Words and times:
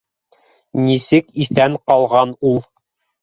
Нисек 0.85 1.29
иҫән 1.45 1.77
ҡалған 1.91 2.33
ул 2.53 2.59